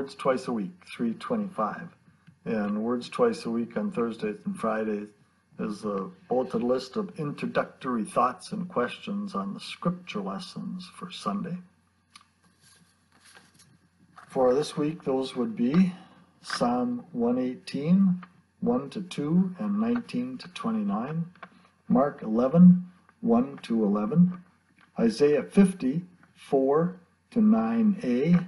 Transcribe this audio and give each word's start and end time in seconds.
Words 0.00 0.14
twice 0.14 0.48
a 0.48 0.52
week, 0.52 0.72
325. 0.86 1.94
And 2.46 2.82
Words 2.82 3.10
twice 3.10 3.44
a 3.44 3.50
week 3.50 3.76
on 3.76 3.92
Thursdays 3.92 4.38
and 4.46 4.58
Fridays 4.58 5.08
is 5.58 5.84
a 5.84 6.08
bulleted 6.26 6.62
list 6.62 6.96
of 6.96 7.20
introductory 7.20 8.06
thoughts 8.06 8.52
and 8.52 8.66
questions 8.66 9.34
on 9.34 9.52
the 9.52 9.60
scripture 9.60 10.22
lessons 10.22 10.90
for 10.96 11.10
Sunday. 11.10 11.58
For 14.30 14.54
this 14.54 14.74
week, 14.74 15.04
those 15.04 15.36
would 15.36 15.54
be 15.54 15.92
Psalm 16.40 17.04
118, 17.12 18.24
1 18.60 18.90
to 18.90 19.02
2, 19.02 19.56
and 19.58 19.80
19 19.80 20.38
to 20.38 20.48
29, 20.48 21.26
Mark 21.88 22.22
11, 22.22 22.90
1 23.20 23.58
to 23.64 23.84
11, 23.84 24.42
Isaiah 24.98 25.42
50, 25.42 26.06
4 26.36 26.96
to 27.32 27.40
9a, 27.40 28.46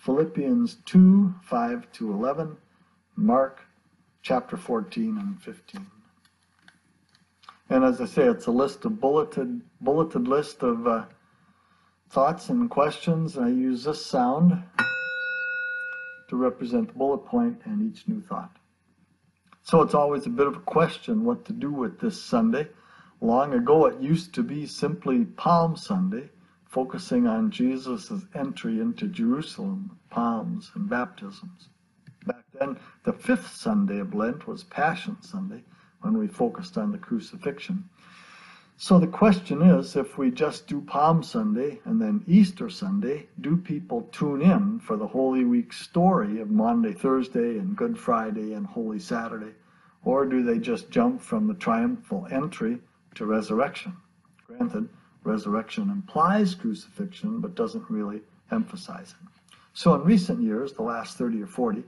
Philippians 0.00 0.78
2, 0.86 1.34
5 1.42 1.92
to 1.92 2.10
11, 2.10 2.56
Mark 3.16 3.60
chapter 4.22 4.56
14 4.56 5.18
and 5.18 5.42
15. 5.42 5.86
And 7.68 7.84
as 7.84 8.00
I 8.00 8.06
say, 8.06 8.24
it's 8.24 8.46
a 8.46 8.50
list 8.50 8.86
of 8.86 8.98
bulleted, 8.98 9.60
bulleted 9.82 10.26
list 10.26 10.62
of 10.62 10.86
uh, 10.86 11.04
thoughts 12.08 12.48
and 12.48 12.70
questions. 12.70 13.36
I 13.36 13.48
use 13.48 13.84
this 13.84 14.04
sound 14.04 14.62
to 16.28 16.36
represent 16.36 16.88
the 16.88 16.94
bullet 16.94 17.26
point 17.26 17.60
and 17.66 17.82
each 17.82 18.08
new 18.08 18.22
thought. 18.22 18.56
So 19.64 19.82
it's 19.82 19.94
always 19.94 20.24
a 20.24 20.30
bit 20.30 20.46
of 20.46 20.56
a 20.56 20.60
question 20.60 21.24
what 21.24 21.44
to 21.44 21.52
do 21.52 21.70
with 21.70 22.00
this 22.00 22.20
Sunday. 22.20 22.68
Long 23.20 23.52
ago, 23.52 23.84
it 23.84 24.00
used 24.00 24.32
to 24.34 24.42
be 24.42 24.64
simply 24.66 25.26
Palm 25.26 25.76
Sunday 25.76 26.30
focusing 26.70 27.26
on 27.26 27.50
Jesus' 27.50 28.12
entry 28.34 28.80
into 28.80 29.08
Jerusalem, 29.08 29.98
palms, 30.08 30.70
and 30.76 30.88
baptisms. 30.88 31.68
Back 32.26 32.44
then, 32.58 32.78
the 33.02 33.12
fifth 33.12 33.56
Sunday 33.56 33.98
of 33.98 34.14
Lent 34.14 34.46
was 34.46 34.62
Passion 34.62 35.16
Sunday, 35.20 35.64
when 36.02 36.16
we 36.16 36.28
focused 36.28 36.78
on 36.78 36.92
the 36.92 36.98
crucifixion. 36.98 37.88
So 38.76 39.00
the 39.00 39.08
question 39.08 39.62
is, 39.62 39.96
if 39.96 40.16
we 40.16 40.30
just 40.30 40.68
do 40.68 40.80
Palm 40.80 41.24
Sunday 41.24 41.80
and 41.84 42.00
then 42.00 42.22
Easter 42.28 42.70
Sunday, 42.70 43.26
do 43.40 43.56
people 43.56 44.08
tune 44.12 44.40
in 44.40 44.78
for 44.78 44.96
the 44.96 45.08
Holy 45.08 45.44
Week 45.44 45.72
story 45.72 46.40
of 46.40 46.50
Maundy, 46.50 46.92
Thursday, 46.92 47.58
and 47.58 47.76
Good 47.76 47.98
Friday, 47.98 48.52
and 48.54 48.64
Holy 48.64 49.00
Saturday? 49.00 49.54
Or 50.04 50.24
do 50.24 50.44
they 50.44 50.58
just 50.58 50.88
jump 50.90 51.20
from 51.20 51.48
the 51.48 51.54
triumphal 51.54 52.28
entry 52.30 52.78
to 53.16 53.26
resurrection? 53.26 53.96
Granted, 54.46 54.88
Resurrection 55.24 55.90
implies 55.90 56.54
crucifixion, 56.54 57.40
but 57.40 57.54
doesn't 57.54 57.90
really 57.90 58.22
emphasize 58.50 59.14
it. 59.20 59.42
So 59.72 59.94
in 59.94 60.02
recent 60.02 60.42
years, 60.42 60.72
the 60.72 60.82
last 60.82 61.18
30 61.18 61.42
or 61.42 61.46
40, 61.46 61.84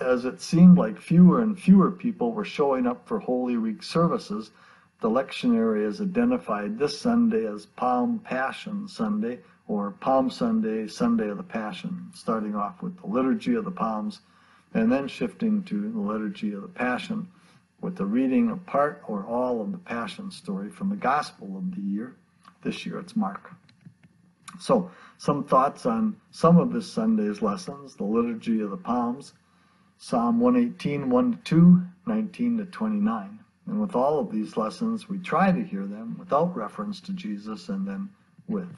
as 0.00 0.24
it 0.24 0.40
seemed 0.40 0.78
like 0.78 0.98
fewer 0.98 1.42
and 1.42 1.58
fewer 1.58 1.90
people 1.90 2.32
were 2.32 2.44
showing 2.44 2.86
up 2.86 3.06
for 3.06 3.18
Holy 3.18 3.56
Week 3.56 3.82
services, 3.82 4.50
the 5.00 5.10
lectionary 5.10 5.84
has 5.84 6.00
identified 6.00 6.78
this 6.78 6.98
Sunday 6.98 7.46
as 7.46 7.66
Palm 7.66 8.20
Passion 8.20 8.86
Sunday 8.88 9.40
or 9.66 9.90
Palm 9.90 10.30
Sunday, 10.30 10.86
Sunday 10.86 11.28
of 11.28 11.36
the 11.36 11.42
Passion, 11.42 12.10
starting 12.14 12.54
off 12.54 12.82
with 12.82 12.96
the 13.00 13.06
Liturgy 13.06 13.54
of 13.54 13.64
the 13.64 13.70
Palms 13.70 14.20
and 14.74 14.90
then 14.90 15.08
shifting 15.08 15.62
to 15.64 15.90
the 15.90 16.00
Liturgy 16.00 16.52
of 16.52 16.62
the 16.62 16.68
Passion 16.68 17.28
with 17.82 17.96
the 17.96 18.06
reading 18.06 18.48
of 18.48 18.64
part 18.64 19.02
or 19.08 19.26
all 19.26 19.60
of 19.60 19.72
the 19.72 19.78
Passion 19.78 20.30
story 20.30 20.70
from 20.70 20.88
the 20.88 20.96
Gospel 20.96 21.56
of 21.58 21.74
the 21.74 21.82
year. 21.82 22.16
This 22.62 22.86
year 22.86 22.98
it's 23.00 23.16
Mark. 23.16 23.50
So, 24.60 24.90
some 25.18 25.44
thoughts 25.44 25.84
on 25.84 26.16
some 26.30 26.58
of 26.58 26.72
this 26.72 26.90
Sunday's 26.90 27.42
lessons 27.42 27.96
the 27.96 28.04
Liturgy 28.04 28.60
of 28.60 28.70
the 28.70 28.76
Palms, 28.76 29.34
Psalm 29.98 30.38
118, 30.40 31.10
1 31.10 31.32
to 31.32 31.38
2, 31.44 31.82
19 32.06 32.58
to 32.58 32.64
29. 32.66 33.38
And 33.66 33.80
with 33.80 33.96
all 33.96 34.20
of 34.20 34.30
these 34.30 34.56
lessons, 34.56 35.08
we 35.08 35.18
try 35.18 35.50
to 35.50 35.62
hear 35.62 35.86
them 35.86 36.16
without 36.18 36.56
reference 36.56 37.00
to 37.00 37.12
Jesus 37.12 37.68
and 37.68 37.86
then 37.86 38.10
with. 38.48 38.68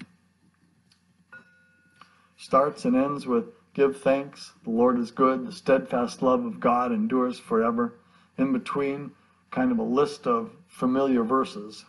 Starts 2.37 2.85
and 2.85 2.97
ends 2.97 3.27
with 3.27 3.47
Give 3.75 4.01
thanks, 4.01 4.53
the 4.63 4.71
Lord 4.71 5.01
is 5.01 5.11
good, 5.11 5.45
the 5.45 5.53
steadfast 5.53 6.23
love 6.23 6.45
of 6.45 6.61
God 6.61 6.93
endures 6.93 7.41
forever 7.41 7.95
in 8.39 8.53
between 8.53 9.11
kind 9.51 9.71
of 9.71 9.79
a 9.79 9.83
list 9.83 10.27
of 10.27 10.51
familiar 10.67 11.23
verses. 11.23 11.85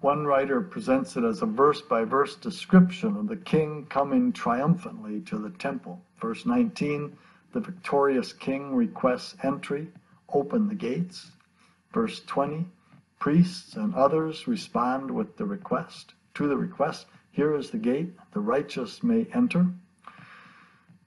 One 0.00 0.24
writer 0.24 0.62
presents 0.62 1.16
it 1.16 1.24
as 1.24 1.42
a 1.42 1.46
verse 1.46 1.82
by 1.82 2.04
verse 2.04 2.36
description 2.36 3.16
of 3.16 3.28
the 3.28 3.36
king 3.36 3.84
coming 3.90 4.32
triumphantly 4.32 5.20
to 5.22 5.38
the 5.38 5.50
temple. 5.50 6.00
Verse 6.20 6.46
19, 6.46 7.18
the 7.52 7.60
victorious 7.60 8.32
king 8.32 8.74
requests 8.74 9.36
entry, 9.42 9.88
open 10.32 10.68
the 10.68 10.74
gates. 10.74 11.32
Verse 11.92 12.20
20, 12.20 12.66
priests 13.18 13.74
and 13.74 13.94
others 13.94 14.48
respond 14.48 15.10
with 15.10 15.36
the 15.36 15.44
request. 15.44 16.14
To 16.34 16.48
the 16.48 16.56
request, 16.56 17.06
here 17.32 17.54
is 17.54 17.70
the 17.70 17.78
gate, 17.78 18.14
the 18.32 18.40
righteous 18.40 19.02
may 19.02 19.26
enter. 19.34 19.66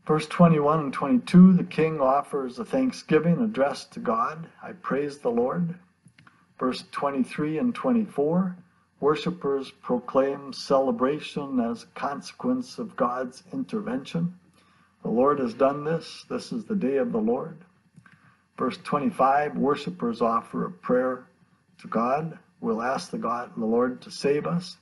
Verse 0.06 0.28
21 0.28 0.80
and 0.81 0.94
22, 0.94 1.53
the 1.53 1.64
king 1.64 2.02
offers 2.02 2.59
a 2.59 2.66
thanksgiving 2.66 3.41
address 3.41 3.86
to 3.86 4.02
God. 4.02 4.47
I 4.62 4.74
praise 4.74 5.19
the 5.19 5.30
Lord. 5.30 5.75
Verse 6.59 6.84
23 6.91 7.58
and 7.58 7.74
24, 7.74 8.58
worshippers 9.00 9.72
proclaim 9.72 10.52
celebration 10.52 11.62
as 11.62 11.84
a 11.84 12.00
consequence 12.00 12.79
of 12.79 12.97
God's 12.97 13.44
intervention. 13.53 14.38
The 15.03 15.09
Lord 15.09 15.40
has 15.40 15.53
done 15.53 15.85
this. 15.85 16.26
This 16.29 16.52
is 16.52 16.66
the 16.66 16.76
day 16.76 16.97
of 16.97 17.14
the 17.14 17.22
Lord. 17.22 17.58
Verse 18.58 18.78
25, 18.84 19.58
worshippers 19.58 20.22
offer 20.22 20.66
a 20.66 20.72
prayer 20.72 21.28
to 21.79 21.88
God. 21.88 22.38
We'll 22.59 22.82
ask 22.82 23.09
the 23.09 23.17
God, 23.17 23.52
the 23.55 23.66
Lord, 23.66 24.02
to 24.02 24.11
save 24.11 24.47
us. 24.47 24.78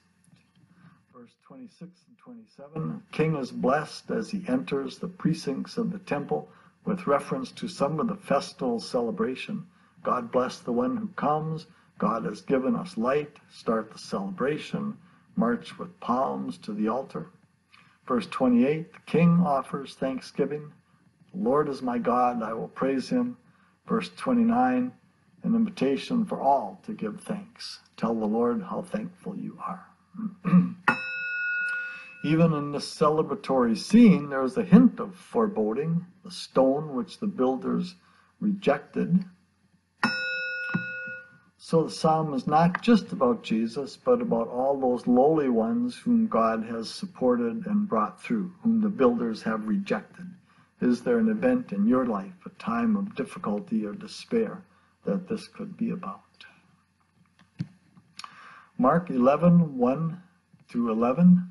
Verse 1.52 1.60
26 1.60 2.06
and 2.08 2.18
27, 2.18 3.04
King 3.12 3.36
is 3.36 3.52
blessed 3.52 4.10
as 4.10 4.30
he 4.30 4.46
enters 4.48 4.98
the 4.98 5.08
precincts 5.10 5.78
of 5.78 5.92
the 5.92 6.00
temple 6.00 6.48
with 6.86 7.08
reference 7.08 7.52
to 7.52 7.68
some 7.68 8.00
of 8.00 8.08
the 8.08 8.16
festal 8.16 8.80
celebration. 8.80 9.68
God 10.02 10.32
bless 10.32 10.60
the 10.60 10.72
one 10.72 10.96
who 10.96 11.10
comes. 11.10 11.68
God 11.98 12.24
has 12.24 12.40
given 12.40 12.74
us 12.74 12.98
light. 12.98 13.38
Start 13.52 13.92
the 13.92 14.00
celebration. 14.00 14.98
March 15.36 15.78
with 15.78 16.00
palms 16.00 16.58
to 16.60 16.72
the 16.72 16.88
altar. 16.88 17.32
Verse 18.08 18.28
28, 18.28 18.94
the 18.94 19.00
king 19.06 19.42
offers 19.46 19.96
thanksgiving. 19.96 20.72
The 21.34 21.42
Lord 21.42 21.68
is 21.68 21.82
my 21.82 21.98
God, 21.98 22.42
I 22.42 22.54
will 22.54 22.70
praise 22.70 23.10
him. 23.10 23.36
Verse 23.86 24.10
29, 24.16 24.94
an 25.44 25.56
invitation 25.56 26.24
for 26.24 26.40
all 26.40 26.80
to 26.86 26.94
give 26.94 27.20
thanks. 27.20 27.82
Tell 27.98 28.16
the 28.16 28.26
Lord 28.26 28.64
how 28.64 28.84
thankful 28.84 29.36
you 29.36 29.60
are. 29.60 29.86
Even 32.24 32.54
in 32.54 32.72
this 32.72 32.94
celebratory 32.94 33.78
scene, 33.78 34.30
there 34.30 34.44
is 34.44 34.58
a 34.58 34.64
hint 34.64 35.00
of 35.00 35.16
foreboding. 35.16 36.06
The 36.24 36.32
stone 36.32 36.96
which 36.96 37.20
the 37.20 37.28
builders 37.28 37.96
rejected 38.40 39.26
so 41.64 41.84
the 41.84 41.92
psalm 41.92 42.34
is 42.34 42.48
not 42.48 42.82
just 42.82 43.12
about 43.14 43.44
Jesus, 43.44 43.96
but 43.96 44.20
about 44.20 44.48
all 44.48 44.80
those 44.80 45.06
lowly 45.06 45.48
ones 45.48 45.96
whom 45.96 46.26
God 46.26 46.66
has 46.66 46.90
supported 46.90 47.68
and 47.68 47.88
brought 47.88 48.20
through, 48.20 48.52
whom 48.64 48.82
the 48.82 48.90
builders 48.90 49.44
have 49.44 49.68
rejected. 49.68 50.26
Is 50.82 51.04
there 51.04 51.20
an 51.20 51.30
event 51.30 51.72
in 51.72 51.86
your 51.86 52.08
life, 52.08 52.34
a 52.48 52.50
time 52.62 52.96
of 52.96 53.16
difficulty 53.16 53.86
or 53.86 53.94
despair, 53.94 54.66
that 55.06 55.28
this 55.28 55.48
could 55.48 55.78
be 55.78 55.92
about? 55.92 56.24
Mark 58.80 59.12
11, 59.12 59.78
1 59.78 60.24
through 60.68 60.92
11. 60.92 61.51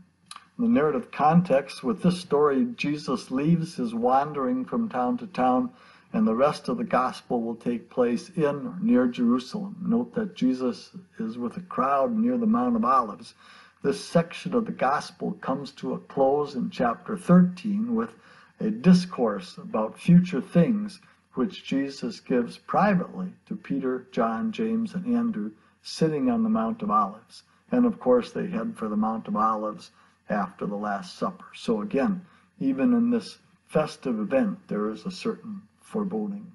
In 0.61 0.67
the 0.67 0.79
narrative 0.79 1.11
context, 1.11 1.83
with 1.83 2.03
this 2.03 2.21
story, 2.21 2.67
Jesus 2.77 3.31
leaves 3.31 3.77
his 3.77 3.95
wandering 3.95 4.67
from 4.67 4.91
town 4.91 5.17
to 5.17 5.27
town 5.27 5.71
and 6.13 6.29
the 6.29 6.35
rest 6.35 6.69
of 6.69 6.77
the 6.77 6.85
gospel 6.85 7.41
will 7.41 7.55
take 7.55 7.89
place 7.89 8.29
in 8.37 8.67
or 8.67 8.79
near 8.83 9.07
Jerusalem. 9.07 9.77
Note 9.81 10.15
that 10.17 10.37
Jesus 10.37 10.95
is 11.19 11.39
with 11.39 11.57
a 11.57 11.63
crowd 11.63 12.15
near 12.15 12.37
the 12.37 12.47
Mount 12.47 12.77
of 12.77 12.85
Olives. 12.85 13.33
This 13.81 14.05
section 14.05 14.55
of 14.55 14.67
the 14.67 14.73
gospel 14.73 15.33
comes 15.41 15.73
to 15.77 15.95
a 15.95 15.99
close 15.99 16.55
in 16.55 16.69
chapter 16.69 17.17
13 17.17 17.95
with 17.95 18.15
a 18.61 18.69
discourse 18.69 19.57
about 19.57 19.99
future 19.99 20.43
things 20.43 21.01
which 21.33 21.65
Jesus 21.65 22.21
gives 22.21 22.59
privately 22.59 23.33
to 23.47 23.57
Peter, 23.57 24.07
John, 24.13 24.53
James, 24.53 24.93
and 24.93 25.07
Andrew 25.07 25.53
sitting 25.81 26.29
on 26.29 26.43
the 26.43 26.51
Mount 26.51 26.83
of 26.83 26.91
Olives. 26.91 27.45
And 27.73 27.87
of 27.87 27.99
course, 27.99 28.31
they 28.31 28.49
head 28.49 28.77
for 28.77 28.91
the 28.91 28.97
Mount 28.97 29.27
of 29.27 29.37
Olives 29.37 29.91
after 30.31 30.67
the 30.67 30.77
Last 30.77 31.19
Supper. 31.19 31.47
So 31.55 31.83
again, 31.83 32.25
even 32.59 32.95
in 32.95 33.11
this 33.11 33.39
festive 33.67 34.19
event, 34.19 34.59
there 34.69 34.91
is 34.91 35.05
a 35.07 35.11
certain 35.11 35.63
foreboding. 35.81 36.51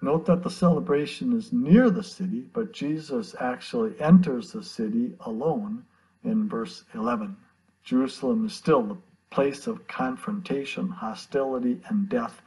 Note 0.00 0.26
that 0.26 0.42
the 0.44 0.50
celebration 0.50 1.32
is 1.32 1.52
near 1.52 1.90
the 1.90 2.04
city, 2.04 2.44
but 2.52 2.72
Jesus 2.72 3.34
actually 3.40 4.00
enters 4.00 4.52
the 4.52 4.62
city 4.62 5.14
alone 5.20 5.84
in 6.24 6.48
verse 6.48 6.84
11. 6.94 7.36
Jerusalem 7.82 8.46
is 8.46 8.52
still 8.52 8.82
the 8.82 8.96
place 9.30 9.66
of 9.66 9.86
confrontation, 9.88 10.88
hostility, 10.88 11.80
and 11.88 12.08
death, 12.08 12.42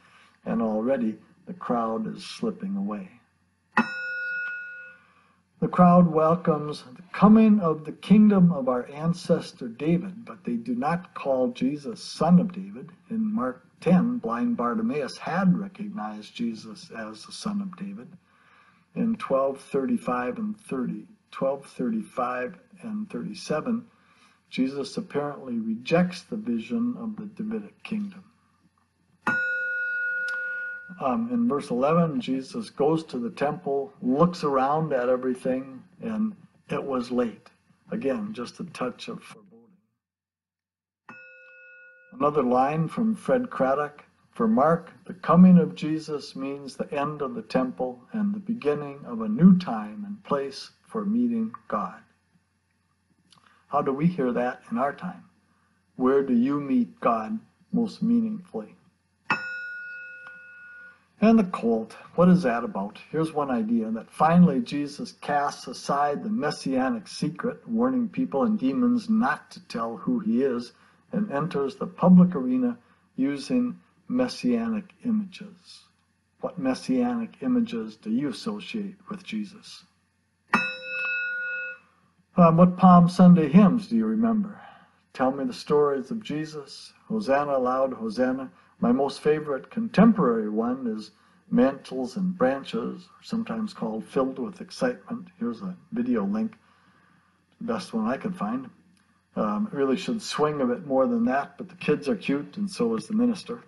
and 0.46 0.62
already 0.62 1.18
the 1.46 1.52
crowd 1.52 2.06
is 2.06 2.24
slipping 2.24 2.76
away. 2.76 3.10
The 5.60 5.68
crowd 5.68 6.08
welcomes 6.10 6.84
coming 7.12 7.60
of 7.60 7.84
the 7.84 7.92
kingdom 7.92 8.50
of 8.52 8.68
our 8.68 8.88
ancestor 8.90 9.68
David, 9.68 10.24
but 10.24 10.44
they 10.44 10.54
do 10.54 10.74
not 10.74 11.14
call 11.14 11.48
Jesus 11.48 12.02
son 12.02 12.40
of 12.40 12.52
David. 12.52 12.90
In 13.10 13.32
Mark 13.32 13.64
10, 13.80 14.18
blind 14.18 14.56
Bartimaeus 14.56 15.18
had 15.18 15.56
recognized 15.58 16.34
Jesus 16.34 16.90
as 16.96 17.24
the 17.24 17.32
son 17.32 17.60
of 17.60 17.76
David. 17.76 18.08
In 18.94 19.14
1235 19.14 20.38
and 20.38 20.58
30, 20.58 21.06
1235 21.36 22.58
and 22.82 23.08
37, 23.10 23.84
Jesus 24.50 24.96
apparently 24.96 25.58
rejects 25.58 26.22
the 26.22 26.36
vision 26.36 26.94
of 26.98 27.16
the 27.16 27.24
Davidic 27.24 27.82
kingdom. 27.82 28.24
Um, 31.00 31.30
in 31.32 31.48
verse 31.48 31.70
11, 31.70 32.20
Jesus 32.20 32.68
goes 32.68 33.02
to 33.04 33.18
the 33.18 33.30
temple, 33.30 33.92
looks 34.02 34.44
around 34.44 34.92
at 34.92 35.08
everything, 35.08 35.82
and 36.02 36.36
it 36.68 36.84
was 36.84 37.10
late. 37.10 37.50
Again, 37.90 38.32
just 38.32 38.60
a 38.60 38.64
touch 38.64 39.08
of 39.08 39.22
foreboding. 39.22 39.58
Another 42.12 42.42
line 42.42 42.88
from 42.88 43.14
Fred 43.14 43.50
Craddock 43.50 44.04
For 44.30 44.48
Mark, 44.48 44.92
the 45.06 45.14
coming 45.14 45.58
of 45.58 45.74
Jesus 45.74 46.34
means 46.36 46.76
the 46.76 46.92
end 46.92 47.22
of 47.22 47.34
the 47.34 47.42
temple 47.42 48.02
and 48.12 48.34
the 48.34 48.40
beginning 48.40 49.04
of 49.04 49.20
a 49.20 49.28
new 49.28 49.58
time 49.58 50.04
and 50.06 50.22
place 50.24 50.70
for 50.86 51.04
meeting 51.04 51.52
God. 51.68 52.02
How 53.68 53.82
do 53.82 53.92
we 53.92 54.06
hear 54.06 54.32
that 54.32 54.62
in 54.70 54.78
our 54.78 54.92
time? 54.92 55.24
Where 55.96 56.22
do 56.22 56.34
you 56.34 56.60
meet 56.60 57.00
God 57.00 57.38
most 57.72 58.02
meaningfully? 58.02 58.76
And 61.22 61.38
the 61.38 61.44
colt, 61.44 61.96
what 62.16 62.28
is 62.28 62.42
that 62.42 62.64
about? 62.64 62.98
Here's 63.12 63.32
one 63.32 63.48
idea 63.48 63.88
that 63.92 64.10
finally 64.10 64.60
Jesus 64.60 65.12
casts 65.12 65.68
aside 65.68 66.24
the 66.24 66.28
messianic 66.28 67.06
secret, 67.06 67.66
warning 67.68 68.08
people 68.08 68.42
and 68.42 68.58
demons 68.58 69.08
not 69.08 69.48
to 69.52 69.60
tell 69.68 69.98
who 69.98 70.18
he 70.18 70.42
is, 70.42 70.72
and 71.12 71.30
enters 71.30 71.76
the 71.76 71.86
public 71.86 72.34
arena 72.34 72.76
using 73.14 73.78
messianic 74.08 74.94
images. 75.04 75.84
What 76.40 76.58
messianic 76.58 77.36
images 77.40 77.94
do 77.94 78.10
you 78.10 78.28
associate 78.28 78.96
with 79.08 79.22
Jesus? 79.22 79.84
Um, 82.36 82.56
what 82.56 82.76
Palm 82.76 83.08
Sunday 83.08 83.48
hymns 83.48 83.86
do 83.86 83.94
you 83.94 84.06
remember? 84.06 84.60
Tell 85.12 85.30
me 85.30 85.44
the 85.44 85.52
stories 85.52 86.10
of 86.10 86.24
Jesus. 86.24 86.92
Hosanna, 87.06 87.58
loud 87.58 87.92
Hosanna. 87.92 88.50
My 88.82 88.90
most 88.90 89.20
favorite 89.20 89.70
contemporary 89.70 90.48
one 90.48 90.88
is 90.88 91.12
Mantles 91.48 92.16
and 92.16 92.36
Branches, 92.36 93.08
sometimes 93.22 93.72
called 93.72 94.04
Filled 94.04 94.40
with 94.40 94.60
Excitement. 94.60 95.28
Here's 95.38 95.62
a 95.62 95.76
video 95.92 96.24
link, 96.24 96.56
best 97.60 97.94
one 97.94 98.08
I 98.08 98.16
could 98.16 98.34
find. 98.34 98.68
Um, 99.36 99.68
really 99.70 99.96
should 99.96 100.20
swing 100.20 100.60
a 100.60 100.66
bit 100.66 100.84
more 100.84 101.06
than 101.06 101.24
that, 101.26 101.56
but 101.58 101.68
the 101.68 101.76
kids 101.76 102.08
are 102.08 102.16
cute, 102.16 102.56
and 102.56 102.68
so 102.68 102.96
is 102.96 103.06
the 103.06 103.14
minister. 103.14 103.62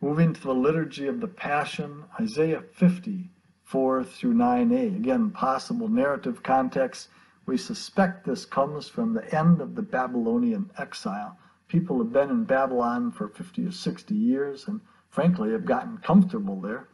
Moving 0.00 0.32
to 0.32 0.42
the 0.42 0.54
liturgy 0.54 1.06
of 1.06 1.20
the 1.20 1.28
Passion, 1.28 2.02
Isaiah 2.20 2.62
50, 2.62 3.30
4 3.62 4.02
through 4.02 4.34
9a. 4.34 4.96
Again, 4.96 5.30
possible 5.30 5.86
narrative 5.86 6.42
context. 6.42 7.10
We 7.46 7.56
suspect 7.56 8.26
this 8.26 8.44
comes 8.44 8.88
from 8.88 9.14
the 9.14 9.32
end 9.32 9.60
of 9.60 9.76
the 9.76 9.82
Babylonian 9.82 10.68
exile. 10.78 11.38
People 11.70 11.98
have 11.98 12.12
been 12.12 12.30
in 12.30 12.42
Babylon 12.42 13.12
for 13.12 13.28
50 13.28 13.64
or 13.64 13.70
60 13.70 14.12
years 14.12 14.66
and 14.66 14.80
frankly 15.08 15.52
have 15.52 15.64
gotten 15.64 15.98
comfortable 15.98 16.60
there. 16.60 16.88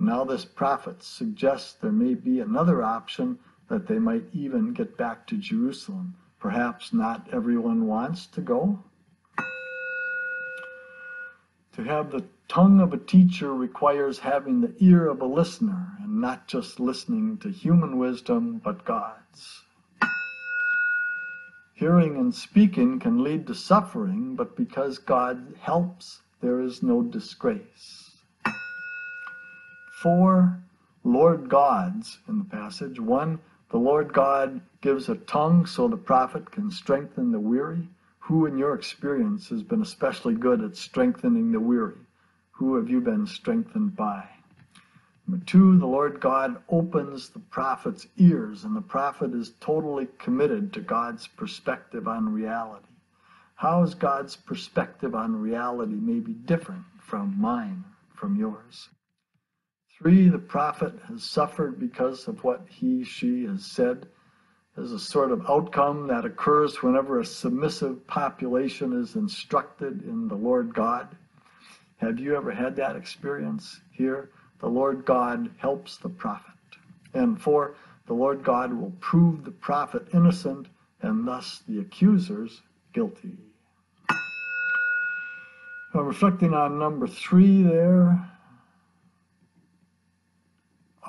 Now, 0.00 0.24
this 0.24 0.46
prophet 0.46 1.02
suggests 1.02 1.74
there 1.74 1.92
may 1.92 2.14
be 2.14 2.40
another 2.40 2.82
option 2.82 3.38
that 3.68 3.86
they 3.86 3.98
might 3.98 4.24
even 4.32 4.72
get 4.72 4.96
back 4.96 5.26
to 5.26 5.36
Jerusalem. 5.36 6.14
Perhaps 6.40 6.94
not 6.94 7.28
everyone 7.30 7.86
wants 7.86 8.26
to 8.28 8.40
go. 8.40 8.82
To 11.72 11.84
have 11.84 12.10
the 12.10 12.24
tongue 12.48 12.80
of 12.80 12.94
a 12.94 12.98
teacher 12.98 13.52
requires 13.52 14.18
having 14.18 14.62
the 14.62 14.74
ear 14.78 15.08
of 15.08 15.20
a 15.20 15.26
listener 15.26 15.98
and 16.02 16.22
not 16.22 16.48
just 16.48 16.80
listening 16.80 17.36
to 17.38 17.50
human 17.50 17.98
wisdom, 17.98 18.62
but 18.64 18.86
God's. 18.86 19.62
Hearing 21.74 22.16
and 22.16 22.34
speaking 22.34 22.98
can 23.00 23.24
lead 23.24 23.46
to 23.46 23.54
suffering, 23.54 24.36
but 24.36 24.56
because 24.56 24.98
God 24.98 25.54
helps, 25.60 26.20
there 26.40 26.60
is 26.60 26.82
no 26.82 27.02
disgrace. 27.02 28.10
Four 30.02 30.62
Lord 31.04 31.48
gods 31.48 32.18
in 32.28 32.38
the 32.38 32.44
passage. 32.44 33.00
One, 33.00 33.40
the 33.70 33.78
Lord 33.78 34.12
God 34.12 34.60
gives 34.80 35.08
a 35.08 35.16
tongue 35.16 35.64
so 35.64 35.88
the 35.88 35.96
prophet 35.96 36.50
can 36.50 36.70
strengthen 36.70 37.32
the 37.32 37.40
weary. 37.40 37.88
Who, 38.18 38.46
in 38.46 38.58
your 38.58 38.74
experience, 38.74 39.48
has 39.48 39.62
been 39.62 39.82
especially 39.82 40.34
good 40.34 40.62
at 40.62 40.76
strengthening 40.76 41.52
the 41.52 41.60
weary? 41.60 41.98
Who 42.52 42.76
have 42.76 42.90
you 42.90 43.00
been 43.00 43.26
strengthened 43.26 43.96
by? 43.96 44.28
Number 45.26 45.44
two, 45.44 45.78
the 45.78 45.86
Lord 45.86 46.20
God 46.20 46.62
opens 46.68 47.28
the 47.28 47.38
prophet's 47.38 48.06
ears, 48.16 48.64
and 48.64 48.76
the 48.76 48.82
prophet 48.82 49.32
is 49.34 49.54
totally 49.60 50.08
committed 50.18 50.72
to 50.72 50.80
God's 50.80 51.28
perspective 51.28 52.08
on 52.08 52.32
reality. 52.32 52.86
How 53.54 53.82
is 53.84 53.94
God's 53.94 54.34
perspective 54.34 55.14
on 55.14 55.40
reality 55.40 55.94
may 55.94 56.18
be 56.18 56.32
different 56.32 56.84
from 56.98 57.40
mine, 57.40 57.84
from 58.14 58.36
yours? 58.36 58.88
Three, 59.96 60.28
the 60.28 60.38
prophet 60.38 60.94
has 61.06 61.22
suffered 61.22 61.78
because 61.78 62.26
of 62.26 62.42
what 62.42 62.66
he, 62.68 63.04
she 63.04 63.44
has 63.44 63.64
said 63.64 64.08
as 64.76 64.90
a 64.90 64.98
sort 64.98 65.30
of 65.30 65.48
outcome 65.48 66.08
that 66.08 66.24
occurs 66.24 66.82
whenever 66.82 67.20
a 67.20 67.24
submissive 67.24 68.04
population 68.06 69.00
is 69.00 69.14
instructed 69.14 70.02
in 70.02 70.26
the 70.26 70.34
Lord 70.34 70.74
God. 70.74 71.14
Have 71.98 72.18
you 72.18 72.34
ever 72.36 72.50
had 72.50 72.74
that 72.76 72.96
experience 72.96 73.80
here? 73.92 74.30
The 74.62 74.68
Lord 74.68 75.04
God 75.04 75.50
helps 75.58 75.96
the 75.96 76.08
prophet. 76.08 76.54
And 77.14 77.40
four, 77.40 77.74
the 78.06 78.14
Lord 78.14 78.44
God 78.44 78.72
will 78.72 78.92
prove 79.00 79.44
the 79.44 79.50
prophet 79.50 80.06
innocent 80.14 80.68
and 81.02 81.26
thus 81.26 81.62
the 81.66 81.80
accusers 81.80 82.62
guilty. 82.92 83.36
Now, 85.92 86.02
reflecting 86.02 86.54
on 86.54 86.78
number 86.78 87.08
three 87.08 87.64
there, 87.64 88.30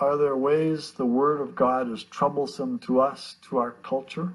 are 0.01 0.17
there 0.17 0.35
ways 0.35 0.91
the 0.91 1.05
Word 1.05 1.39
of 1.39 1.55
God 1.55 1.91
is 1.91 2.03
troublesome 2.03 2.79
to 2.79 2.99
us, 2.99 3.37
to 3.43 3.59
our 3.59 3.71
culture? 3.83 4.33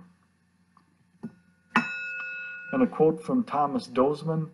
And 2.72 2.82
a 2.82 2.86
quote 2.86 3.20
from 3.22 3.42
Thomas 3.42 3.88
Dozeman 3.88 4.50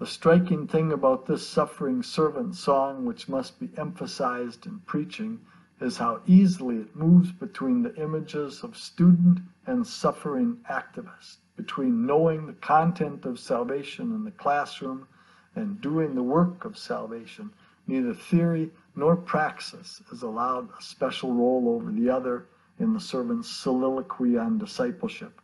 The 0.00 0.06
striking 0.06 0.66
thing 0.66 0.92
about 0.92 1.26
this 1.26 1.46
suffering 1.46 2.02
servant 2.02 2.54
song, 2.54 3.04
which 3.04 3.28
must 3.28 3.60
be 3.60 3.68
emphasized 3.76 4.64
in 4.64 4.78
preaching, 4.86 5.42
is 5.78 5.98
how 5.98 6.22
easily 6.24 6.78
it 6.78 6.96
moves 6.96 7.32
between 7.32 7.82
the 7.82 7.94
images 7.96 8.64
of 8.64 8.78
student 8.78 9.40
and 9.66 9.86
suffering 9.86 10.56
activist, 10.70 11.36
between 11.54 12.06
knowing 12.06 12.46
the 12.46 12.54
content 12.54 13.26
of 13.26 13.38
salvation 13.38 14.14
in 14.14 14.24
the 14.24 14.30
classroom 14.30 15.06
and 15.54 15.82
doing 15.82 16.14
the 16.14 16.22
work 16.22 16.64
of 16.64 16.78
salvation. 16.78 17.50
Neither 17.86 18.14
theory 18.14 18.70
nor 18.96 19.16
praxis 19.16 20.00
is 20.10 20.22
allowed 20.22 20.70
a 20.78 20.82
special 20.82 21.34
role 21.34 21.68
over 21.68 21.92
the 21.92 22.08
other 22.08 22.46
in 22.78 22.94
the 22.94 23.00
servant's 23.00 23.50
soliloquy 23.50 24.38
on 24.38 24.56
discipleship. 24.56 25.42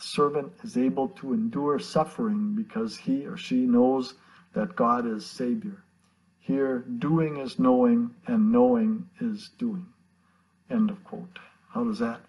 Servant 0.00 0.52
is 0.62 0.76
able 0.76 1.08
to 1.08 1.32
endure 1.32 1.78
suffering 1.78 2.54
because 2.54 2.96
he 2.96 3.26
or 3.26 3.36
she 3.36 3.66
knows 3.66 4.14
that 4.54 4.76
God 4.76 5.06
is 5.06 5.26
Savior. 5.26 5.82
Here, 6.38 6.78
doing 6.78 7.36
is 7.36 7.58
knowing, 7.58 8.14
and 8.26 8.50
knowing 8.50 9.08
is 9.20 9.50
doing. 9.58 9.86
End 10.70 10.90
of 10.90 11.02
quote. 11.04 11.38
How 11.68 11.84
does 11.84 11.98
that 11.98 12.20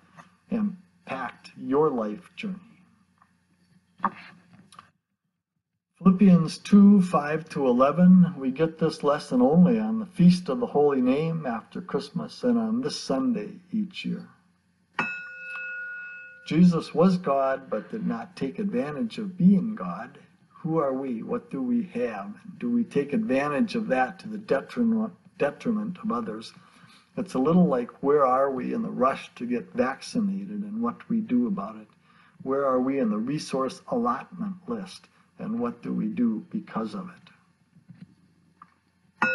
impact 0.49 1.51
your 1.57 1.89
life 1.89 2.29
journey? 2.35 2.59
Philippians 5.97 6.57
2 6.59 7.01
5 7.01 7.49
to 7.49 7.67
11. 7.67 8.35
We 8.37 8.51
get 8.51 8.77
this 8.77 9.03
lesson 9.03 9.41
only 9.41 9.79
on 9.79 9.99
the 9.99 10.05
Feast 10.05 10.47
of 10.47 10.59
the 10.59 10.67
Holy 10.67 11.01
Name 11.01 11.45
after 11.45 11.81
Christmas 11.81 12.43
and 12.43 12.57
on 12.57 12.81
this 12.81 12.97
Sunday 12.97 13.59
each 13.71 14.05
year. 14.05 14.29
Jesus 16.49 16.95
was 16.95 17.15
God 17.17 17.69
but 17.69 17.91
did 17.91 18.07
not 18.07 18.35
take 18.35 18.57
advantage 18.57 19.19
of 19.19 19.37
being 19.37 19.75
God 19.75 20.17
who 20.49 20.79
are 20.79 20.93
we? 20.93 21.21
What 21.21 21.51
do 21.51 21.61
we 21.61 21.83
have? 21.93 22.33
Do 22.57 22.71
we 22.71 22.83
take 22.83 23.13
advantage 23.13 23.75
of 23.75 23.87
that 23.89 24.17
to 24.21 24.27
the 24.27 24.39
detriment, 24.39 25.13
detriment 25.37 25.99
of 26.03 26.11
others? 26.11 26.51
It's 27.15 27.35
a 27.35 27.39
little 27.39 27.67
like 27.67 27.91
where 28.01 28.25
are 28.25 28.49
we 28.49 28.73
in 28.73 28.81
the 28.81 28.89
rush 28.89 29.29
to 29.35 29.45
get 29.45 29.75
vaccinated 29.75 30.63
and 30.63 30.81
what 30.81 31.07
we 31.07 31.21
do 31.21 31.45
about 31.45 31.75
it? 31.75 31.87
Where 32.41 32.65
are 32.65 32.81
we 32.81 32.97
in 32.97 33.11
the 33.11 33.19
resource 33.19 33.83
allotment 33.89 34.55
list 34.67 35.07
and 35.37 35.59
what 35.59 35.83
do 35.83 35.93
we 35.93 36.07
do 36.07 36.43
because 36.49 36.95
of 36.95 37.11
it? 39.21 39.27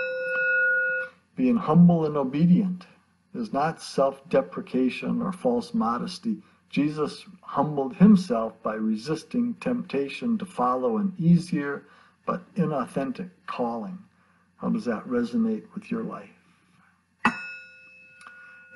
Being 1.37 1.59
humble 1.59 2.06
and 2.06 2.16
obedient 2.16 2.88
is 3.37 3.52
not 3.52 3.80
self 3.80 4.28
deprecation 4.28 5.23
or 5.23 5.30
false 5.30 5.73
modesty. 5.73 6.42
Jesus 6.71 7.25
humbled 7.42 7.97
himself 7.97 8.61
by 8.62 8.75
resisting 8.75 9.54
temptation 9.54 10.38
to 10.38 10.44
follow 10.44 10.97
an 10.97 11.14
easier 11.18 11.85
but 12.26 12.52
inauthentic 12.56 13.30
calling. 13.47 13.99
How 14.56 14.71
does 14.71 14.85
that 14.87 15.06
resonate 15.06 15.64
with 15.75 15.90
your 15.90 16.02
life? 16.02 16.30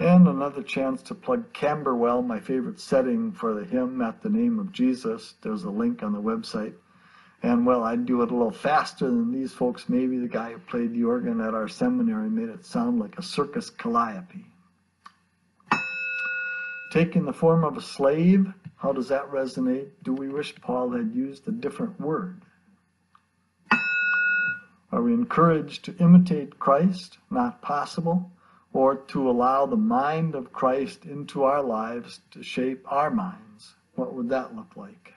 And 0.01 0.29
another 0.29 0.63
chance 0.63 1.03
to 1.03 1.15
plug 1.15 1.53
Camberwell, 1.53 2.23
my 2.23 2.39
favorite 2.39 2.79
setting 2.79 3.33
for 3.33 3.55
the 3.55 3.65
hymn 3.65 4.01
at 4.01 4.23
the 4.23 4.29
name 4.29 4.61
of 4.61 4.71
Jesus. 4.71 5.35
There's 5.43 5.65
a 5.65 5.71
link 5.71 6.05
on 6.05 6.13
the 6.13 6.23
website. 6.23 6.75
And 7.43 7.67
well, 7.67 7.83
I'd 7.83 8.07
do 8.07 8.23
it 8.23 8.31
a 8.31 8.35
little 8.35 8.53
faster 8.53 9.07
than 9.07 9.33
these 9.33 9.53
folks. 9.53 9.89
Maybe 9.89 10.19
the 10.19 10.29
guy 10.29 10.53
who 10.53 10.59
played 10.59 10.93
the 10.93 11.05
organ 11.05 11.41
at 11.41 11.55
our 11.55 11.69
seminary 11.69 12.31
made 12.31 12.49
it 12.49 12.65
sound 12.65 13.01
like 13.01 13.19
a 13.19 13.23
circus 13.23 13.71
calliope 13.71 14.47
taking 16.93 17.25
the 17.25 17.33
form 17.33 17.65
of 17.65 17.77
a 17.77 17.83
slave, 17.83 18.53
how 18.77 18.93
does 18.93 19.09
that 19.09 19.31
resonate? 19.31 19.91
Do 20.05 20.13
we 20.13 20.29
wish 20.29 20.55
Paul 20.61 20.91
had 20.91 21.13
used 21.15 21.47
a 21.49 21.53
different 21.53 22.01
word? 22.01 22.43
Are 24.91 25.03
we 25.03 25.13
encouraged 25.13 25.85
to 25.85 25.97
imitate 25.99 26.59
Christ? 26.59 27.19
Not 27.31 27.61
possible. 27.61 28.31
Or 28.73 28.97
to 28.97 29.29
allow 29.29 29.67
the 29.67 29.77
mind 29.77 30.35
of 30.35 30.53
Christ 30.53 31.05
into 31.05 31.45
our 31.45 31.63
lives 31.63 32.21
to 32.31 32.43
shape 32.43 32.91
our 32.91 33.11
minds? 33.11 33.75
What 33.95 34.15
would 34.15 34.29
that 34.31 34.55
look 34.55 34.77
like? 34.77 35.13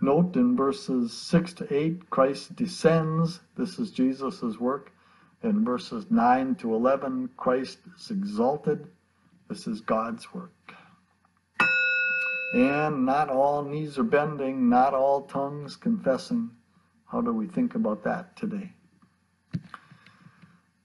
Note 0.00 0.36
in 0.36 0.56
verses 0.56 1.12
6 1.12 1.52
to 1.54 1.74
8, 1.74 2.10
Christ 2.10 2.56
descends. 2.56 3.40
This 3.56 3.78
is 3.78 3.90
Jesus' 3.90 4.58
work. 4.58 4.92
In 5.42 5.64
verses 5.64 6.10
9 6.10 6.56
to 6.56 6.74
11, 6.74 7.30
Christ 7.36 7.78
is 7.96 8.10
exalted. 8.10 8.86
This 9.54 9.68
is 9.68 9.80
God's 9.82 10.34
work. 10.34 10.74
And 12.54 13.06
not 13.06 13.28
all 13.30 13.62
knees 13.62 13.96
are 14.00 14.02
bending, 14.02 14.68
not 14.68 14.94
all 14.94 15.26
tongues 15.26 15.76
confessing. 15.76 16.50
How 17.06 17.20
do 17.20 17.32
we 17.32 17.46
think 17.46 17.76
about 17.76 18.02
that 18.02 18.36
today? 18.36 18.72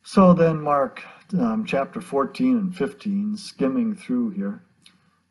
So 0.03 0.35
then, 0.35 0.61
Mark 0.61 1.03
um, 1.33 1.65
chapter 1.65 1.99
14 1.99 2.57
and 2.57 2.77
15, 2.77 3.37
skimming 3.37 3.95
through 3.95 4.29
here. 4.29 4.61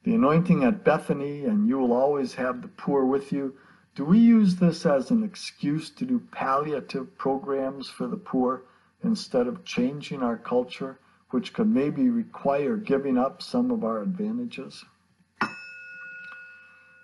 The 0.02 0.16
anointing 0.16 0.64
at 0.64 0.82
Bethany, 0.82 1.44
and 1.44 1.68
you 1.68 1.78
will 1.78 1.92
always 1.92 2.34
have 2.34 2.60
the 2.60 2.66
poor 2.66 3.04
with 3.04 3.30
you. 3.30 3.54
Do 3.94 4.04
we 4.04 4.18
use 4.18 4.56
this 4.56 4.84
as 4.84 5.12
an 5.12 5.22
excuse 5.22 5.90
to 5.90 6.04
do 6.04 6.18
palliative 6.32 7.16
programs 7.16 7.88
for 7.88 8.08
the 8.08 8.16
poor 8.16 8.64
instead 9.04 9.46
of 9.46 9.64
changing 9.64 10.24
our 10.24 10.36
culture? 10.36 10.98
Which 11.30 11.52
could 11.52 11.68
maybe 11.68 12.08
require 12.08 12.76
giving 12.76 13.18
up 13.18 13.42
some 13.42 13.70
of 13.70 13.84
our 13.84 14.02
advantages. 14.02 14.84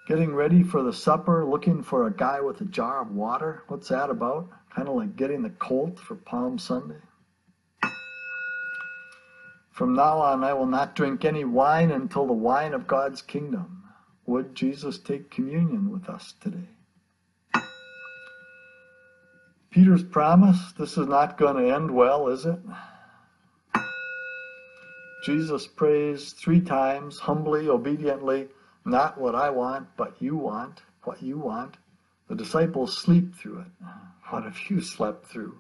Getting 0.07 0.35
ready 0.35 0.63
for 0.63 0.83
the 0.83 0.93
supper, 0.93 1.47
looking 1.47 1.83
for 1.83 2.07
a 2.07 2.15
guy 2.15 2.41
with 2.41 2.61
a 2.61 2.67
jar 2.67 3.01
of 3.01 3.11
water. 3.11 3.63
What's 3.69 3.89
that 3.89 4.11
about? 4.11 4.51
Kind 4.75 4.89
of 4.89 4.97
like 4.97 5.17
getting 5.17 5.43
the 5.43 5.51
colt 5.51 5.99
for 5.99 6.15
Palm 6.15 6.59
Sunday. 6.59 7.01
From 9.71 9.95
now 9.95 10.19
on, 10.19 10.45
I 10.45 10.53
will 10.53 10.67
not 10.67 10.95
drink 10.95 11.25
any 11.25 11.45
wine 11.45 11.91
until 11.91 12.27
the 12.27 12.33
wine 12.33 12.75
of 12.75 12.87
God's 12.87 13.23
kingdom. 13.23 13.83
Would 14.27 14.55
Jesus 14.55 14.99
take 14.99 15.31
communion 15.31 15.91
with 15.91 16.09
us 16.09 16.35
today? 16.41 16.69
Peter's 19.71 20.05
promise, 20.05 20.73
this 20.79 20.97
is 20.97 21.09
not 21.09 21.37
going 21.37 21.57
to 21.57 21.75
end 21.75 21.91
well, 21.91 22.29
is 22.29 22.47
it? 22.47 22.61
Jesus 25.25 25.67
prays 25.67 26.33
three 26.33 26.61
times, 26.61 27.19
humbly, 27.19 27.69
obediently, 27.69 28.49
not 28.85 29.19
what 29.19 29.35
I 29.35 29.49
want, 29.49 29.89
but 29.97 30.21
you 30.21 30.37
want, 30.37 30.83
what 31.05 31.23
you 31.23 31.39
want. 31.39 31.79
The 32.29 32.35
disciples 32.35 32.97
sleep 32.97 33.35
through 33.35 33.61
it. 33.61 33.67
What 34.31 34.45
have 34.45 34.59
you 34.69 34.81
slept 34.81 35.27
through? 35.27 35.59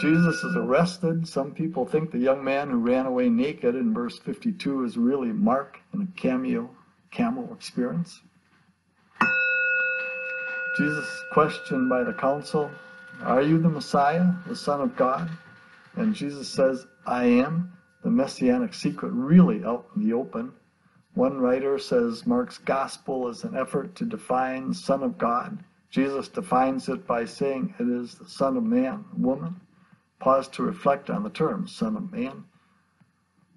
Jesus 0.00 0.44
is 0.44 0.56
arrested. 0.56 1.26
Some 1.26 1.52
people 1.52 1.86
think 1.86 2.10
the 2.10 2.18
young 2.18 2.44
man 2.44 2.68
who 2.68 2.78
ran 2.78 3.06
away 3.06 3.28
naked 3.28 3.74
in 3.74 3.94
verse 3.94 4.18
52 4.18 4.84
is 4.84 4.96
really 4.96 5.32
Mark 5.32 5.78
in 5.92 6.02
a 6.02 6.20
cameo, 6.20 6.68
camel 7.10 7.52
experience. 7.52 8.20
Jesus 10.76 11.24
questioned 11.32 11.88
by 11.88 12.04
the 12.04 12.12
council, 12.12 12.70
Are 13.22 13.42
you 13.42 13.58
the 13.58 13.68
Messiah, 13.68 14.32
the 14.46 14.56
Son 14.56 14.80
of 14.80 14.96
God? 14.96 15.30
And 15.96 16.14
Jesus 16.14 16.48
says, 16.48 16.86
I 17.06 17.24
am, 17.24 17.76
the 18.02 18.10
messianic 18.10 18.74
secret 18.74 19.12
really 19.12 19.64
out 19.64 19.86
in 19.94 20.06
the 20.06 20.14
open. 20.14 20.52
One 21.14 21.38
writer 21.38 21.78
says 21.78 22.26
Mark's 22.26 22.58
gospel 22.58 23.28
is 23.28 23.44
an 23.44 23.56
effort 23.56 23.94
to 23.96 24.04
define 24.04 24.74
Son 24.74 25.02
of 25.02 25.16
God. 25.16 25.62
Jesus 25.90 26.26
defines 26.26 26.88
it 26.88 27.06
by 27.06 27.24
saying 27.24 27.74
it 27.78 27.88
is 27.88 28.16
the 28.16 28.28
Son 28.28 28.56
of 28.56 28.64
Man, 28.64 29.04
woman. 29.16 29.60
Pause 30.18 30.48
to 30.48 30.62
reflect 30.64 31.10
on 31.10 31.22
the 31.22 31.30
term 31.30 31.68
Son 31.68 31.96
of 31.96 32.10
Man. 32.10 32.44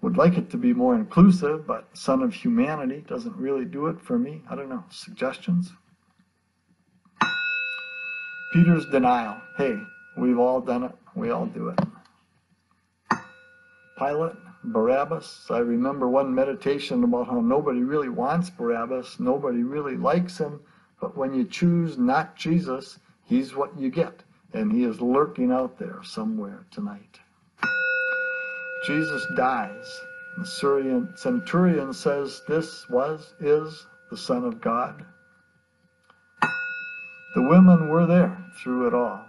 Would 0.01 0.17
like 0.17 0.37
it 0.37 0.51
to 0.51 0.57
be 0.57 0.73
more 0.73 0.93
inclusive, 0.93 1.65
but 1.65 1.87
Son 1.97 2.21
of 2.21 2.33
Humanity 2.33 3.03
doesn't 3.07 3.35
really 3.35 3.65
do 3.65 3.87
it 3.87 3.99
for 3.99 4.19
me. 4.19 4.43
I 4.47 4.55
don't 4.55 4.69
know. 4.69 4.83
Suggestions? 4.91 5.71
Peter's 8.53 8.85
denial. 8.85 9.41
Hey, 9.57 9.75
we've 10.15 10.37
all 10.37 10.61
done 10.61 10.83
it. 10.83 10.95
We 11.15 11.31
all 11.31 11.47
do 11.47 11.69
it. 11.69 11.79
Pilate, 13.97 14.35
Barabbas. 14.63 15.47
I 15.49 15.59
remember 15.59 16.07
one 16.07 16.33
meditation 16.33 17.03
about 17.03 17.27
how 17.27 17.39
nobody 17.39 17.81
really 17.81 18.09
wants 18.09 18.49
Barabbas, 18.49 19.19
nobody 19.19 19.63
really 19.63 19.97
likes 19.97 20.37
him, 20.37 20.59
but 20.99 21.17
when 21.17 21.33
you 21.33 21.45
choose 21.45 21.97
not 21.97 22.35
Jesus, 22.35 22.99
he's 23.25 23.55
what 23.55 23.77
you 23.79 23.89
get, 23.89 24.23
and 24.53 24.71
he 24.71 24.83
is 24.83 25.01
lurking 25.01 25.51
out 25.51 25.77
there 25.79 25.99
somewhere 26.03 26.65
tonight. 26.71 27.19
Jesus 28.85 29.25
dies. 29.35 29.99
The 30.37 30.45
Syrian 30.45 31.13
centurion 31.15 31.93
says 31.93 32.41
this 32.47 32.87
was, 32.89 33.33
is 33.39 33.87
the 34.11 34.17
Son 34.17 34.45
of 34.45 34.61
God. 34.61 35.05
The 37.35 37.41
women 37.41 37.89
were 37.89 38.05
there 38.05 38.37
through 38.61 38.87
it 38.87 38.93
all. 38.93 39.26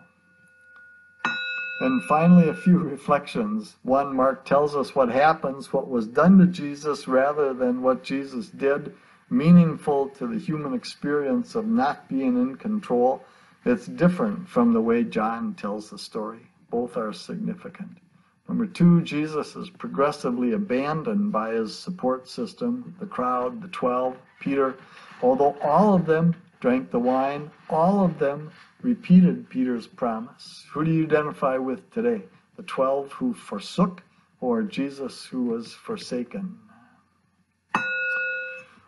And 1.80 2.02
finally, 2.04 2.48
a 2.48 2.54
few 2.54 2.78
reflections. 2.94 3.76
One, 3.82 4.14
Mark 4.16 4.44
tells 4.44 4.74
us 4.74 4.94
what 4.94 5.10
happens, 5.10 5.72
what 5.72 5.88
was 5.88 6.06
done 6.06 6.38
to 6.38 6.46
Jesus 6.46 7.06
rather 7.06 7.54
than 7.54 7.82
what 7.82 8.02
Jesus 8.02 8.48
did. 8.48 8.94
meaningful 9.30 10.08
to 10.08 10.26
the 10.26 10.38
human 10.38 10.74
experience 10.74 11.54
of 11.54 11.66
not 11.66 12.08
being 12.08 12.36
in 12.36 12.56
control. 12.56 13.22
It's 13.64 13.86
different 13.86 14.48
from 14.48 14.72
the 14.72 14.80
way 14.80 15.04
John 15.04 15.54
tells 15.54 15.90
the 15.90 15.98
story. 15.98 16.40
Both 16.70 16.96
are 16.96 17.12
significant. 17.12 17.98
Number 18.48 18.66
two, 18.66 19.02
Jesus 19.02 19.56
is 19.56 19.68
progressively 19.68 20.52
abandoned 20.52 21.32
by 21.32 21.52
his 21.52 21.78
support 21.78 22.28
system, 22.28 22.94
the 22.98 23.06
crowd, 23.06 23.60
the 23.60 23.68
twelve, 23.68 24.16
Peter. 24.40 24.74
Although 25.22 25.56
all 25.60 25.94
of 25.94 26.06
them 26.06 26.34
drank 26.60 26.90
the 26.90 26.98
wine, 26.98 27.50
all 27.68 28.02
of 28.04 28.18
them 28.18 28.50
repeated 28.82 29.48
Peter's 29.48 29.86
promise. 29.86 30.64
Who 30.72 30.84
do 30.84 30.90
you 30.90 31.04
identify 31.04 31.56
with 31.56 31.90
today? 31.92 32.22
The 32.56 32.62
twelve 32.64 33.12
who 33.12 33.34
forsook 33.34 34.02
or 34.40 34.62
Jesus 34.62 35.24
who 35.24 35.44
was 35.44 35.72
forsaken? 35.72 36.58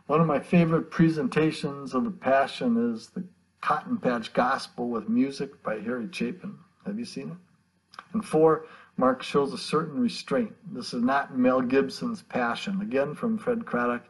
One 0.06 0.20
of 0.20 0.26
my 0.26 0.40
favorite 0.40 0.90
presentations 0.90 1.94
of 1.94 2.04
the 2.04 2.11
Passion 2.11 2.92
is 2.92 3.09
the 3.09 3.25
Cotton 3.61 3.99
Patch 3.99 4.32
Gospel 4.32 4.88
with 4.88 5.09
music 5.09 5.62
by 5.62 5.78
Harry 5.78 6.09
Chapin. 6.11 6.59
Have 6.85 6.99
you 6.99 7.04
seen 7.04 7.30
it? 7.30 7.37
And 8.12 8.25
four, 8.25 8.66
Mark 8.97 9.23
shows 9.23 9.52
a 9.52 9.59
certain 9.59 10.00
restraint. 10.00 10.52
This 10.73 10.92
is 10.92 11.02
not 11.02 11.37
Mel 11.38 11.61
Gibson's 11.61 12.23
Passion. 12.23 12.80
Again, 12.80 13.14
from 13.14 13.38
Fred 13.38 13.64
Craddock. 13.64 14.02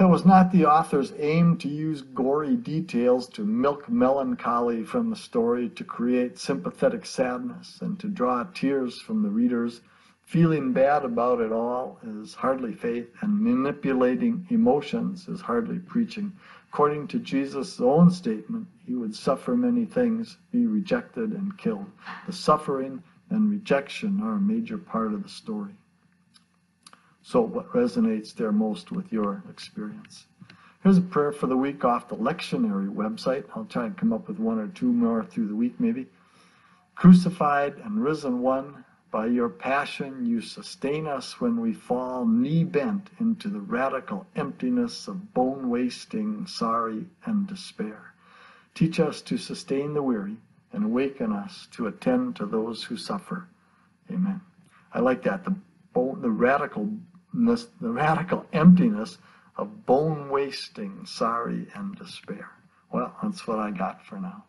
It 0.00 0.08
was 0.08 0.24
not 0.24 0.50
the 0.50 0.64
author's 0.64 1.12
aim 1.18 1.58
to 1.58 1.68
use 1.68 2.00
gory 2.00 2.56
details 2.56 3.28
to 3.28 3.44
milk 3.44 3.88
melancholy 3.88 4.82
from 4.82 5.10
the 5.10 5.16
story 5.16 5.68
to 5.68 5.84
create 5.84 6.38
sympathetic 6.38 7.06
sadness 7.06 7.78
and 7.82 8.00
to 8.00 8.08
draw 8.08 8.44
tears 8.54 9.00
from 9.00 9.22
the 9.22 9.30
readers 9.30 9.82
Feeling 10.30 10.72
bad 10.72 11.04
about 11.04 11.40
it 11.40 11.50
all 11.50 11.98
is 12.04 12.34
hardly 12.34 12.72
faith, 12.72 13.10
and 13.20 13.40
manipulating 13.40 14.46
emotions 14.48 15.26
is 15.26 15.40
hardly 15.40 15.80
preaching. 15.80 16.32
According 16.68 17.08
to 17.08 17.18
Jesus' 17.18 17.80
own 17.80 18.12
statement, 18.12 18.68
he 18.86 18.94
would 18.94 19.12
suffer 19.12 19.56
many 19.56 19.84
things, 19.86 20.38
be 20.52 20.68
rejected 20.68 21.32
and 21.32 21.58
killed. 21.58 21.90
The 22.28 22.32
suffering 22.32 23.02
and 23.28 23.50
rejection 23.50 24.20
are 24.22 24.34
a 24.34 24.40
major 24.40 24.78
part 24.78 25.12
of 25.12 25.24
the 25.24 25.28
story. 25.28 25.74
So, 27.30 27.42
what 27.42 27.70
resonates 27.70 28.34
there 28.34 28.50
most 28.50 28.90
with 28.90 29.12
your 29.12 29.44
experience? 29.48 30.26
Here's 30.82 30.98
a 30.98 31.00
prayer 31.00 31.30
for 31.30 31.46
the 31.46 31.56
week 31.56 31.84
off 31.84 32.08
the 32.08 32.16
lectionary 32.16 32.92
website. 32.92 33.44
I'll 33.54 33.66
try 33.66 33.86
and 33.86 33.96
come 33.96 34.12
up 34.12 34.26
with 34.26 34.40
one 34.40 34.58
or 34.58 34.66
two 34.66 34.92
more 34.92 35.24
through 35.24 35.46
the 35.46 35.54
week, 35.54 35.78
maybe. 35.78 36.08
Crucified 36.96 37.76
and 37.84 38.02
risen 38.02 38.40
one, 38.40 38.84
by 39.12 39.26
your 39.26 39.48
passion, 39.48 40.26
you 40.26 40.40
sustain 40.40 41.06
us 41.06 41.40
when 41.40 41.60
we 41.60 41.72
fall 41.72 42.26
knee 42.26 42.64
bent 42.64 43.10
into 43.20 43.48
the 43.48 43.60
radical 43.60 44.26
emptiness 44.34 45.06
of 45.06 45.32
bone 45.32 45.70
wasting 45.70 46.48
sorry 46.48 47.06
and 47.26 47.46
despair. 47.46 48.12
Teach 48.74 48.98
us 48.98 49.22
to 49.22 49.38
sustain 49.38 49.94
the 49.94 50.02
weary 50.02 50.36
and 50.72 50.84
awaken 50.84 51.30
us 51.30 51.68
to 51.74 51.86
attend 51.86 52.34
to 52.34 52.46
those 52.46 52.82
who 52.82 52.96
suffer. 52.96 53.46
Amen. 54.10 54.40
I 54.92 54.98
like 54.98 55.22
that. 55.22 55.44
The 55.44 55.54
bone, 55.92 56.20
the 56.20 56.28
radicalness, 56.28 56.98
the 57.32 57.90
radical 57.90 58.46
emptiness 58.52 59.18
of 59.56 59.86
bone 59.86 60.28
wasting 60.30 61.04
sorry 61.06 61.66
and 61.74 61.96
despair. 61.96 62.50
Well, 62.92 63.14
that's 63.22 63.46
what 63.46 63.58
I 63.58 63.70
got 63.70 64.04
for 64.04 64.18
now. 64.18 64.44